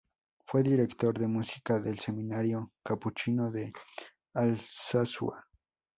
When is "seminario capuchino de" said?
1.99-3.71